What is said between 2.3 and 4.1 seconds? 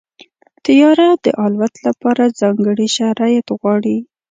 ځانګړي شرایط غواړي.